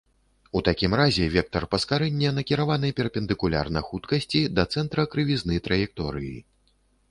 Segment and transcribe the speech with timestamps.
[0.59, 6.37] У такім разе вектар паскарэння накіраваны перпендыкулярна хуткасці, да цэнтра крывізны траекторыі.